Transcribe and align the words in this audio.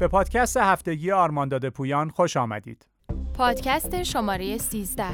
به 0.00 0.08
پادکست 0.08 0.56
هفتگی 0.56 1.12
آرمان 1.12 1.44
داده 1.44 1.68
پویان 1.68 2.08
خوش 2.08 2.36
آمدید. 2.36 2.86
پادکست 3.34 4.02
شماره 4.02 4.58
13 4.58 5.04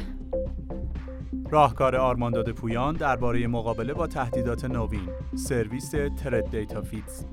راهکار 1.51 1.97
آرمان 1.96 2.29
داده 2.29 2.53
پویان 2.53 2.95
درباره 2.95 3.46
مقابله 3.46 3.95
با 3.95 4.07
تهدیدات 4.07 4.64
نوین 4.64 5.09
سرویس 5.35 5.91
Threat 5.90 6.51
Data 6.51 6.83
Feeds 6.83 7.24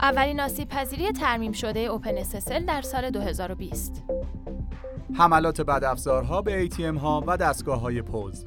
اولین 0.00 0.40
آسیب 0.40 0.68
پذیری 0.68 1.12
ترمیم 1.12 1.52
شده 1.52 1.80
OpenSSL 1.80 2.62
در 2.66 2.82
سال 2.82 3.10
2020 3.10 4.02
حملات 5.18 5.60
بدافزارها 5.60 6.42
به 6.42 6.68
ATM 6.68 6.98
ها 6.98 7.24
و 7.26 7.36
دستگاه 7.36 7.80
های 7.80 8.02
پوز. 8.02 8.44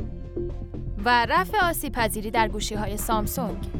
و 1.05 1.26
رفع 1.30 1.70
آسیب 1.70 1.94
پذیری 1.94 2.31
در 2.31 2.48
گوشی 2.48 2.76
های 2.76 2.98
سامسونگ. 2.98 3.77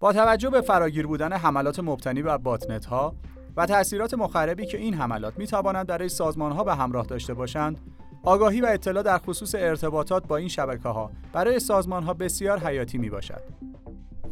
با 0.00 0.12
توجه 0.12 0.50
به 0.50 0.60
فراگیر 0.60 1.06
بودن 1.06 1.32
حملات 1.32 1.80
مبتنی 1.80 2.22
بر 2.22 2.36
botnet 2.36 2.86
ها 2.86 3.14
و 3.56 3.66
تأثیرات 3.66 4.14
مخربی 4.14 4.66
که 4.66 4.78
این 4.78 4.94
حملات 4.94 5.38
می 5.38 5.46
توانند 5.46 5.86
برای 5.86 6.08
سازمان 6.08 6.52
ها 6.52 6.64
به 6.64 6.74
همراه 6.74 7.06
داشته 7.06 7.34
باشند 7.34 7.80
آگاهی 8.22 8.60
و 8.60 8.66
اطلاع 8.66 9.02
در 9.02 9.18
خصوص 9.18 9.54
ارتباطات 9.54 10.26
با 10.26 10.36
این 10.36 10.48
شبکه 10.48 10.88
ها 10.88 11.10
برای 11.32 11.60
سازمان 11.60 12.02
ها 12.02 12.14
بسیار 12.14 12.58
حیاتی 12.58 12.98
می 12.98 13.10
باشد. 13.10 13.42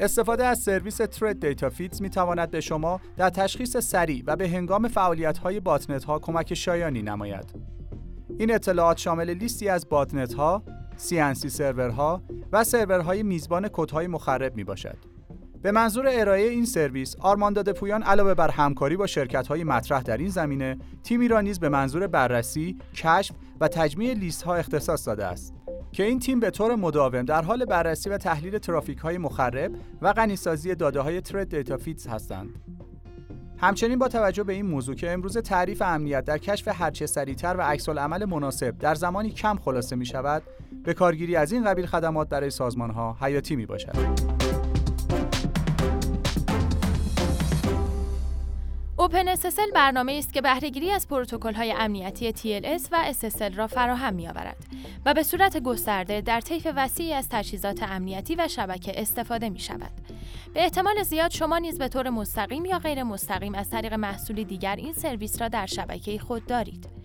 استفاده 0.01 0.45
از 0.45 0.59
سرویس 0.59 0.97
Threat 0.97 1.41
Data 1.41 1.71
Feeds 1.71 2.03
می 2.03 2.11
تواند 2.11 2.51
به 2.51 2.61
شما 2.61 3.01
در 3.17 3.31
تشخیص 3.31 3.77
سریع 3.77 4.23
و 4.27 4.37
به 4.37 4.49
هنگام 4.49 4.89
فعالیت 4.89 5.39
های 5.39 5.61
botnet 5.61 6.05
ها 6.05 6.19
کمک 6.19 6.55
شایانی 6.55 7.03
نماید. 7.03 7.55
این 8.39 8.55
اطلاعات 8.55 8.99
شامل 8.99 9.31
لیستی 9.31 9.69
از 9.69 9.89
botnet 9.89 10.35
ها، 10.35 10.63
C&C 10.99 11.49
سرورها 11.49 12.23
و 12.53 12.65
سرورهای 12.65 13.23
میزبان 13.23 13.69
کدهای 13.69 14.07
مخرب 14.07 14.57
می 14.57 14.65
باشد. 14.65 15.14
به 15.65 15.73
منظور 15.73 16.07
ارائه 16.09 16.49
این 16.49 16.65
سرویس 16.65 17.17
آرمان 17.21 17.50
داده 17.50 17.73
پویان 17.73 18.03
علاوه 18.03 18.35
بر 18.35 18.51
همکاری 18.51 18.97
با 18.97 19.07
شرکت‌های 19.07 19.65
مطرح 19.65 20.03
در 20.03 20.17
این 20.17 20.29
زمینه 20.29 20.79
تیمی 21.03 21.29
را 21.29 21.41
نیز 21.41 21.61
به 21.61 21.69
منظور 21.69 22.07
بررسی، 22.07 22.79
کشف 22.95 23.35
و 23.61 23.69
تجمیع 23.69 24.15
لیست‌ها 24.15 24.55
اختصاص 24.55 25.07
داده 25.07 25.27
است 25.27 25.55
که 25.93 26.05
این 26.05 26.19
تیم 26.19 26.41
به 26.41 26.51
طور 26.51 26.75
مداوم 26.75 27.23
در 27.23 27.43
حال 27.43 27.65
بررسی 27.65 28.11
و 28.11 28.19
تحلیل 28.19 28.59
ترافیک 28.59 28.99
های 28.99 29.19
مخرب 29.19 29.73
و 30.03 30.13
غنیسازی 30.13 30.75
داده 30.75 31.01
های 31.01 31.21
Threat 31.21 31.49
Data 31.49 31.77
Feeds 31.77 32.07
هستند. 32.07 32.49
همچنین 33.59 33.99
با 33.99 34.09
توجه 34.09 34.45
به 34.45 34.53
این 34.53 34.67
موضوع 34.67 34.95
که 34.95 35.11
امروز 35.11 35.39
تعریف 35.39 35.83
امنیت 35.83 36.25
در 36.25 36.39
کشف 36.39 36.69
هرچه 36.69 37.07
سریعتر 37.07 37.57
و 37.57 37.61
عکس‌العمل 37.61 38.25
مناسب 38.25 38.79
در 38.79 38.95
زمانی 38.95 39.31
کم 39.31 39.57
خلاصه 39.57 39.97
می 39.97 40.07
شود، 40.07 40.43
به 40.85 40.95
کارگیری 40.95 41.37
از 41.37 41.53
این 41.53 41.65
قبیل 41.65 41.87
خدمات 41.87 42.29
برای 42.29 42.51
سازمان 42.51 42.91
ها 42.91 43.17
حیاتی 43.21 43.57
می 43.57 43.67
باشد. 43.67 44.44
اوپن 49.05 49.35
SSL 49.35 49.73
برنامه 49.75 50.13
است 50.13 50.33
که 50.33 50.41
بهرهگیری 50.41 50.91
از 50.91 51.07
های 51.57 51.73
امنیتی 51.73 52.33
TLS 52.33 52.83
و 52.93 53.13
SSL 53.13 53.57
را 53.57 53.67
فراهم 53.67 54.15
می‌آورد 54.15 54.57
و 55.07 55.15
به 55.15 55.23
صورت 55.23 55.63
گسترده 55.63 56.21
در 56.21 56.41
طیف 56.41 56.69
وسیعی 56.77 57.13
از 57.13 57.29
تجهیزات 57.31 57.83
امنیتی 57.83 58.35
و 58.35 58.49
شبکه 58.49 59.01
استفاده 59.01 59.49
می 59.49 59.59
شود. 59.59 59.91
به 60.55 60.63
احتمال 60.63 61.03
زیاد 61.03 61.31
شما 61.31 61.59
نیز 61.59 61.79
به 61.79 61.89
طور 61.89 62.11
مستقیم 62.11 62.65
یا 62.65 62.79
غیر 62.79 63.03
مستقیم 63.03 63.55
از 63.55 63.71
طریق 63.71 63.95
محصولی 63.95 64.45
دیگر 64.45 64.77
این 64.77 64.93
سرویس 64.93 65.41
را 65.41 65.49
در 65.49 65.67
شبکه 65.67 66.19
خود 66.19 66.47
دارید. 66.47 67.04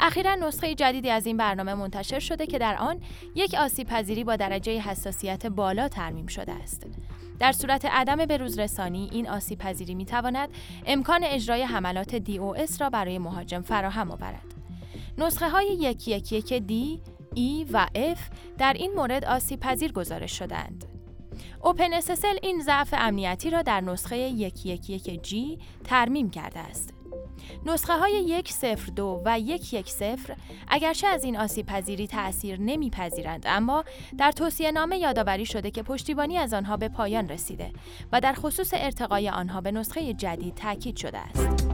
اخیرا 0.00 0.34
نسخه 0.34 0.74
جدیدی 0.74 1.10
از 1.10 1.26
این 1.26 1.36
برنامه 1.36 1.74
منتشر 1.74 2.18
شده 2.18 2.46
که 2.46 2.58
در 2.58 2.76
آن 2.76 3.00
یک 3.34 3.54
آسیب 3.54 3.86
پذیری 3.86 4.24
با 4.24 4.36
درجه 4.36 4.80
حساسیت 4.80 5.46
بالا 5.46 5.88
ترمیم 5.88 6.26
شده 6.26 6.52
است. 6.52 6.86
در 7.38 7.52
صورت 7.52 7.84
عدم 7.84 8.16
بروز 8.16 8.58
رسانی 8.58 9.08
این 9.12 9.28
آسیب 9.28 9.58
پذیری 9.58 9.94
می 9.94 10.04
تواند 10.04 10.48
امکان 10.86 11.24
اجرای 11.24 11.62
حملات 11.62 12.18
DOS 12.18 12.80
را 12.80 12.90
برای 12.90 13.18
مهاجم 13.18 13.62
فراهم 13.62 14.10
آورد. 14.10 14.54
نسخه 15.18 15.48
های 15.48 15.66
یکی 15.66 16.10
یکی 16.10 16.42
که 16.42 16.62
D، 16.68 16.98
E 17.36 17.66
و 17.72 17.86
F 18.14 18.18
در 18.58 18.72
این 18.72 18.92
مورد 18.96 19.24
آسیب 19.24 19.60
پذیر 19.60 19.92
گزارش 19.92 20.38
شدند. 20.38 20.84
اوپن 21.62 22.00
SSL 22.00 22.38
این 22.42 22.62
ضعف 22.62 22.94
امنیتی 22.98 23.50
را 23.50 23.62
در 23.62 23.80
نسخه 23.80 24.18
یکی 24.18 24.68
یکی 24.68 24.98
که 24.98 25.20
G 25.24 25.62
ترمیم 25.84 26.30
کرده 26.30 26.58
است. 26.60 26.97
نسخه 27.66 27.98
های 27.98 28.42
102 28.46 29.22
و 29.24 29.38
110 29.38 30.16
اگرچه 30.68 31.06
از 31.06 31.24
این 31.24 31.36
آسیب 31.36 31.66
پذیری 31.66 32.06
تأثیر 32.06 32.60
نمیپذیرند 32.60 33.42
اما 33.46 33.84
در 34.18 34.32
توصیه 34.32 34.72
نامه 34.72 34.98
یادآوری 34.98 35.46
شده 35.46 35.70
که 35.70 35.82
پشتیبانی 35.82 36.38
از 36.38 36.54
آنها 36.54 36.76
به 36.76 36.88
پایان 36.88 37.28
رسیده 37.28 37.72
و 38.12 38.20
در 38.20 38.32
خصوص 38.32 38.70
ارتقای 38.76 39.28
آنها 39.28 39.60
به 39.60 39.72
نسخه 39.72 40.14
جدید 40.14 40.54
تاکید 40.54 40.96
شده 40.96 41.18
است. 41.18 41.68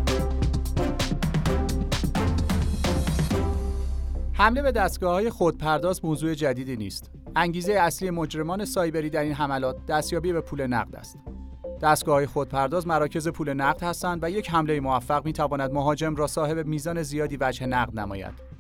حمله 4.33 4.62
به 4.62 4.72
دستگاه 4.72 5.12
های 5.12 5.31
خودپرداز 5.31 6.05
موضوع 6.05 6.34
جدیدی 6.34 6.77
نیست. 6.77 7.11
انگیزه 7.37 7.72
اصلی 7.72 8.11
مجرمان 8.11 8.65
سایبری 8.65 9.11
در 9.11 9.22
این 9.22 9.33
حملات 9.33 9.87
دستیابی 9.87 10.33
به 10.33 10.41
پول 10.41 10.66
نقد 10.66 10.97
است. 10.97 11.19
دستگاه 11.83 12.27
خودپرداز 12.27 12.87
مراکز 12.87 13.29
پول 13.29 13.53
نقد 13.53 13.83
هستند 13.83 14.25
و 14.25 14.31
یک 14.31 14.51
حمله 14.51 14.81
موفق 14.81 15.25
می 15.25 15.33
تواند 15.33 15.73
مهاجم 15.73 16.17
را 16.17 16.27
صاحب 16.27 16.67
میزان 16.67 17.03
زیادی 17.03 17.37
وجه 17.41 17.67
نقد 17.67 18.01
نماید. 18.01 18.55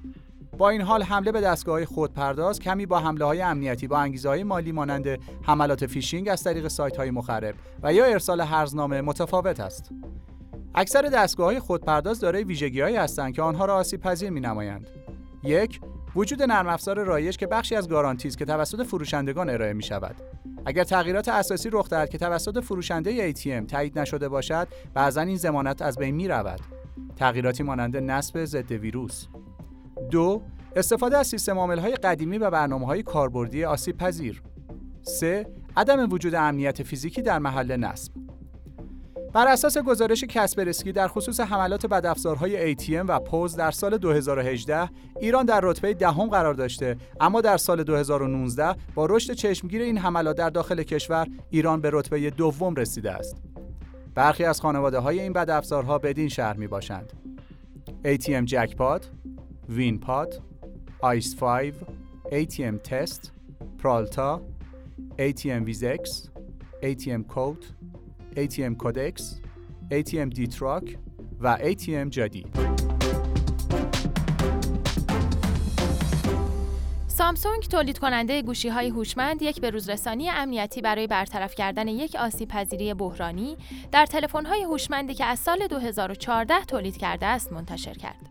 با 0.58 0.70
این 0.70 0.80
حال 0.80 1.02
حمله 1.02 1.32
به 1.32 1.40
دستگاه 1.40 1.84
خودپرداز 1.84 2.58
کمی 2.58 2.86
با 2.86 2.98
حمله 2.98 3.24
های 3.24 3.42
امنیتی 3.42 3.86
با 3.86 3.98
انگیزه 3.98 4.28
های 4.28 4.42
مالی 4.42 4.72
مانند 4.72 5.06
حملات 5.42 5.86
فیشینگ 5.86 6.28
از 6.28 6.42
طریق 6.42 6.68
سایت 6.68 6.96
های 6.96 7.10
مخرب 7.10 7.54
و 7.82 7.92
یا 7.92 8.04
ارسال 8.04 8.40
هرزنامه 8.40 9.00
متفاوت 9.00 9.60
است. 9.60 9.90
اکثر 10.74 11.02
دستگاه 11.02 11.46
های 11.46 11.58
خودپرداز 11.58 12.20
دارای 12.20 12.44
ویژگی 12.44 12.80
هستند 12.80 13.34
که 13.34 13.42
آنها 13.42 13.64
را 13.64 13.76
آسیب 13.76 14.00
پذیر 14.00 14.30
می. 14.30 14.80
یک 15.42 15.80
وجود 16.16 16.42
نرم 16.42 16.68
افزار 16.68 17.04
رایج 17.04 17.36
که 17.36 17.46
بخشی 17.46 17.76
از 17.76 17.88
گارانتی 17.88 18.28
است 18.28 18.38
که 18.38 18.44
توسط 18.44 18.82
فروشندگان 18.82 19.50
ارائه 19.50 19.72
می 19.72 19.82
شود. 19.82 20.14
اگر 20.66 20.84
تغییرات 20.84 21.28
اساسی 21.28 21.70
رخ 21.72 21.88
دهد 21.88 22.10
که 22.10 22.18
توسط 22.18 22.64
فروشنده 22.64 23.32
ATM 23.32 23.66
تایید 23.66 23.98
نشده 23.98 24.28
باشد 24.28 24.68
بعضا 24.94 25.20
این 25.20 25.36
ضمانت 25.36 25.82
از 25.82 25.98
بین 25.98 26.14
می 26.14 26.28
رود 26.28 26.60
تغییراتی 27.16 27.62
مانند 27.62 27.96
نصب 27.96 28.44
ضد 28.44 28.72
ویروس. 28.72 29.26
دو 30.10 30.42
استفاده 30.76 31.18
از 31.18 31.26
سیستم 31.26 31.56
های 31.56 31.94
قدیمی 31.94 32.38
و 32.38 32.50
برنامه 32.50 32.86
های 32.86 33.02
کاربردی 33.02 33.64
آسیب 33.64 33.96
پذیر 33.96 34.42
3. 35.02 35.46
عدم 35.76 36.12
وجود 36.12 36.34
امنیت 36.34 36.82
فیزیکی 36.82 37.22
در 37.22 37.38
محل 37.38 37.76
نصب. 37.76 38.23
بر 39.34 39.48
اساس 39.48 39.78
گزارش 39.78 40.24
کسپرسکی 40.24 40.92
در 40.92 41.08
خصوص 41.08 41.40
حملات 41.40 41.86
بدافزارهای 41.86 42.74
ATM 42.74 43.04
و 43.08 43.20
پوز 43.20 43.56
در 43.56 43.70
سال 43.70 43.98
2018 43.98 44.90
ایران 45.20 45.46
در 45.46 45.60
رتبه 45.62 45.94
دهم 45.94 46.28
قرار 46.28 46.54
داشته. 46.54 46.96
اما 47.20 47.40
در 47.40 47.56
سال 47.56 47.82
2019 47.82 48.74
با 48.94 49.06
رشد 49.06 49.32
چشمگیر 49.32 49.82
این 49.82 49.98
حملات 49.98 50.36
در 50.36 50.50
داخل 50.50 50.82
کشور 50.82 51.26
ایران 51.50 51.80
به 51.80 51.90
رتبه 51.92 52.30
دوم 52.30 52.74
رسیده 52.74 53.12
است. 53.12 53.36
برخی 54.14 54.44
از 54.44 54.60
خانواده 54.60 54.98
های 54.98 55.20
این 55.20 55.32
بدافزارها 55.32 55.98
بدین 55.98 56.28
شرح 56.28 56.56
می 56.56 56.66
باشند 56.66 57.12
ATM 58.04 58.44
Jackpot، 58.44 59.10
WinPot، 59.68 60.40
Ice 61.00 61.36
5, 61.36 61.72
ATM 62.26 62.80
Test، 62.84 63.32
Peralta، 63.78 64.42
ATM 65.18 65.64
WizX، 65.64 66.28
ATM 66.82 67.26
qot 67.28 67.64
ATM 68.36 68.76
کودکس، 68.78 69.40
ATM 69.90 70.34
Dtrack 70.34 70.98
و 71.40 71.58
ATM 71.58 72.08
JaDi. 72.10 72.46
سامسونگ 77.06 77.62
تولید 77.62 77.98
کننده 77.98 78.42
گوشی 78.42 78.68
های 78.68 78.88
هوشمند 78.88 79.42
یک 79.42 79.60
بروزرسانی 79.60 80.30
امنیتی 80.30 80.80
برای 80.80 81.06
برطرف 81.06 81.54
کردن 81.54 81.88
یک 81.88 82.16
آسیب 82.16 82.48
پذیری 82.48 82.94
بحرانی 82.94 83.56
در 83.92 84.06
تلفن 84.06 84.46
های 84.46 84.62
هوشمندی 84.62 85.14
که 85.14 85.24
از 85.24 85.38
سال 85.38 85.66
2014 85.66 86.64
تولید 86.64 86.96
کرده 86.96 87.26
است 87.26 87.52
منتشر 87.52 87.94
کرد. 87.94 88.23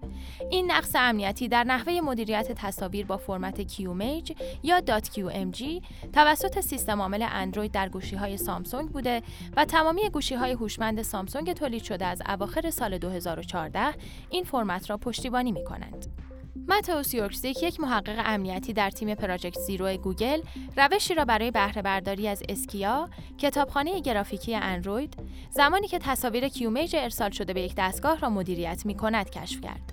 این 0.51 0.71
نقص 0.71 0.91
امنیتی 0.95 1.47
در 1.47 1.63
نحوه 1.63 2.01
مدیریت 2.01 2.51
تصاویر 2.51 3.05
با 3.05 3.17
فرمت 3.17 3.67
QMage 3.67 4.33
یا 4.63 4.79
.qmg 4.79 5.83
توسط 6.13 6.59
سیستم 6.59 7.01
عامل 7.01 7.25
اندروید 7.31 7.71
در 7.71 7.89
گوشی 7.89 8.15
های 8.15 8.37
سامسونگ 8.37 8.89
بوده 8.89 9.21
و 9.57 9.65
تمامی 9.65 10.09
گوشی 10.09 10.35
های 10.35 10.51
هوشمند 10.51 11.01
سامسونگ 11.01 11.53
تولید 11.53 11.83
شده 11.83 12.05
از 12.05 12.21
اواخر 12.29 12.69
سال 12.69 12.97
2014 12.97 13.93
این 14.29 14.43
فرمت 14.43 14.89
را 14.89 14.97
پشتیبانی 14.97 15.51
می 15.51 15.63
کنند. 15.63 16.05
ماتئوس 16.67 17.13
یورکزیک 17.13 17.63
یک 17.63 17.79
محقق 17.79 18.21
امنیتی 18.25 18.73
در 18.73 18.89
تیم 18.89 19.15
Project 19.15 19.59
Zero 19.59 19.97
گوگل 19.97 20.41
روشی 20.77 21.13
را 21.13 21.25
برای 21.25 21.51
بهره 21.51 21.81
برداری 21.81 22.27
از 22.27 22.43
Skia 22.49 23.09
کتابخانه 23.37 23.99
گرافیکی 23.99 24.55
اندروید 24.55 25.15
زمانی 25.49 25.87
که 25.87 25.99
تصاویر 25.99 26.47
QMage 26.47 26.95
ارسال 26.95 27.31
شده 27.31 27.53
به 27.53 27.61
یک 27.61 27.73
دستگاه 27.77 28.19
را 28.19 28.29
مدیریت 28.29 28.85
می 28.85 28.95
کند 28.95 29.29
کشف 29.29 29.61
کرد. 29.61 29.92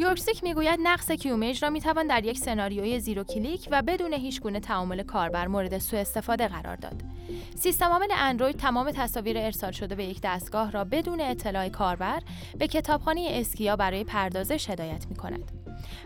یورکسیک 0.00 0.44
می‌گوید 0.44 0.80
نقص 0.82 1.10
QMage 1.10 1.62
را 1.64 1.70
می‌توان 1.70 2.06
در 2.06 2.24
یک 2.24 2.38
سناریوی 2.38 3.00
zero 3.00 3.24
click 3.24 3.68
و 3.70 3.82
بدون 3.82 4.12
هیچ 4.12 4.40
گونه 4.40 4.60
تعامل 4.60 5.02
کاربر 5.02 5.46
مورد 5.46 5.78
سوء 5.78 6.00
استفاده 6.00 6.48
قرار 6.48 6.76
داد. 6.76 7.02
سیستم 7.56 7.86
عامل 7.86 8.06
اندروید 8.16 8.56
تمام 8.56 8.90
تصاویر 8.90 9.38
ارسال 9.38 9.72
شده 9.72 9.94
به 9.94 10.04
یک 10.04 10.20
دستگاه 10.22 10.70
را 10.70 10.84
بدون 10.84 11.20
اطلاع 11.20 11.68
کاربر 11.68 12.22
به 12.58 12.68
کتابخانه 12.68 13.28
Skia 13.30 13.76
برای 13.76 14.04
پردازش 14.04 14.70
هدایت 14.70 15.06
می 15.10 15.16
کند. 15.16 15.52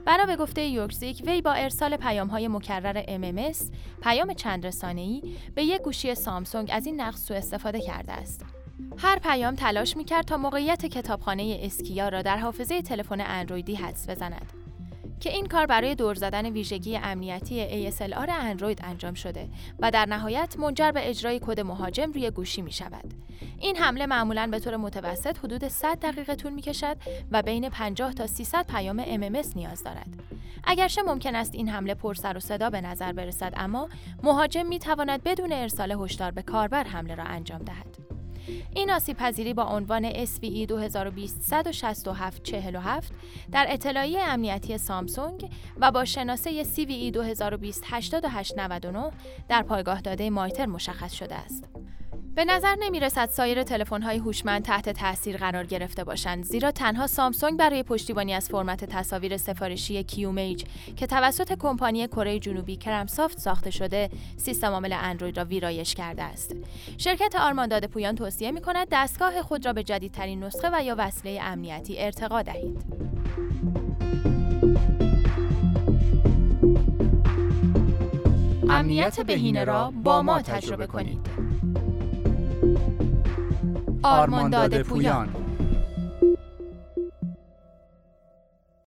بنا 0.07 0.27
به 0.27 0.37
گفته 0.37 0.67
یورکزیک 0.67 1.23
وی 1.27 1.43
با 1.43 1.53
ارسال 1.53 1.97
پیام 1.97 2.29
های 2.29 2.49
مکرر 2.49 3.03
MMS 3.03 3.59
پیام 4.03 4.35
چند 4.35 4.67
رسانه‌ای 4.67 5.23
به 5.55 5.65
یک 5.65 5.83
گوشی 5.83 6.15
سامسونگ 6.15 6.69
از 6.73 6.87
این 6.87 7.01
نقص 7.01 7.27
سوء 7.27 7.37
استفاده 7.37 7.81
کرده 7.81 8.13
است. 8.13 8.54
هر 8.99 9.19
پیام 9.19 9.55
تلاش 9.55 9.97
می‌کرد 9.97 10.25
تا 10.25 10.37
موقعیت 10.37 10.87
کتابخانه 10.87 11.59
اسکیا 11.63 12.09
را 12.09 12.23
در 12.23 12.37
حافظه 12.37 12.83
تلفن 12.83 13.21
اندرویدی 13.21 13.75
حدس 13.75 14.11
بزند. 14.11 14.53
که 15.21 15.31
این 15.31 15.47
کار 15.47 15.67
برای 15.67 15.95
دور 15.95 16.15
زدن 16.15 16.47
ویژگی 16.47 16.97
امنیتی 16.97 17.91
ASLR 17.91 18.29
اندروید 18.29 18.81
انجام 18.85 19.15
شده 19.15 19.49
و 19.79 19.91
در 19.91 20.07
نهایت 20.07 20.59
منجر 20.59 20.91
به 20.91 21.11
اجرای 21.11 21.41
کد 21.47 21.61
مهاجم 21.61 22.13
روی 22.13 22.31
گوشی 22.31 22.63
می 22.63 22.73
شود. 22.73 23.15
این 23.61 23.77
حمله 23.77 24.07
معمولا 24.07 24.49
به 24.51 24.59
طور 24.59 24.77
متوسط 24.77 25.39
حدود 25.39 25.69
100 25.69 25.99
دقیقه 25.99 26.35
طول 26.35 26.53
می 26.53 26.63
کشد 26.63 26.97
و 27.31 27.43
بین 27.43 27.69
50 27.69 28.13
تا 28.13 28.27
300 28.27 28.67
پیام 28.67 29.05
MMS 29.05 29.57
نیاز 29.57 29.83
دارد. 29.83 30.09
اگرچه 30.65 31.03
ممکن 31.03 31.35
است 31.35 31.55
این 31.55 31.69
حمله 31.69 31.95
پر 31.95 32.15
سر 32.15 32.37
و 32.37 32.41
صدا 32.41 32.71
به 32.71 32.81
نظر 32.81 33.13
برسد 33.13 33.53
اما 33.57 33.89
مهاجم 34.23 34.67
می 34.67 34.79
تواند 34.79 35.23
بدون 35.23 35.53
ارسال 35.53 35.93
هشدار 35.93 36.31
به 36.31 36.43
کاربر 36.43 36.85
حمله 36.85 37.15
را 37.15 37.25
انجام 37.25 37.59
دهد. 37.59 38.04
این 38.75 38.91
آسیب 38.91 39.17
پذیری 39.17 39.55
با 39.55 39.65
عنوان 39.65 40.25
SVE 40.25 40.67
2020 40.69 41.55
در 43.53 43.67
اطلاعیه 43.69 44.21
امنیتی 44.23 44.79
سامسونگ 44.79 45.51
و 45.81 45.91
با 45.91 46.05
شناسه 46.05 46.65
CVE 46.65 47.13
2020 47.13 47.85
8899 47.87 49.11
در 49.49 49.63
پایگاه 49.63 50.01
داده 50.01 50.31
مایتر 50.31 50.67
مشخص 50.67 51.13
شده 51.13 51.35
است. 51.35 51.65
به 52.35 52.45
نظر 52.45 52.75
نمی 52.81 53.01
رسد 53.01 53.29
سایر 53.29 53.63
تلفن‌های 53.63 54.19
هوشمند 54.19 54.65
تحت 54.65 54.89
تاثیر 54.89 55.37
قرار 55.37 55.67
گرفته 55.67 56.05
باشند 56.05 56.45
زیرا 56.45 56.71
تنها 56.71 57.07
سامسونگ 57.07 57.59
برای 57.59 57.83
پشتیبانی 57.83 58.35
از 58.35 58.49
فرمت 58.49 58.85
تصاویر 58.85 59.37
سفارشی 59.37 60.03
کیومیج 60.03 60.65
که 60.97 61.07
توسط 61.07 61.53
کمپانی 61.59 62.07
کره 62.07 62.39
جنوبی 62.39 62.77
کرمسافت 62.77 63.39
ساخته 63.39 63.71
شده 63.71 64.11
سیستم 64.37 64.73
عامل 64.73 64.93
اندروید 64.93 65.37
را 65.39 65.45
ویرایش 65.45 65.95
کرده 65.95 66.23
است. 66.23 66.57
شرکت 66.99 67.37
آرمانداد 67.37 67.87
پویان 67.87 68.15
توصیه 68.15 68.51
می 68.51 68.61
کند 68.61 68.89
دستگاه 68.91 69.43
خود 69.43 69.67
را 69.67 69.73
به 69.73 69.83
جدیدترین 69.83 70.45
نسخه 70.45 70.71
و 70.73 70.85
یا 70.85 70.95
وصله 70.99 71.39
امنیتی 71.43 71.99
ارتقا 71.99 72.43
دهید. 72.43 72.85
امنیت 78.71 79.21
بهینه 79.21 79.65
را 79.65 79.93
با 80.05 80.23
ما 80.23 80.43
تجربه 80.43 80.87
کنید. 80.87 81.34
آرمانداد 84.03 84.83
پویان. 84.83 85.44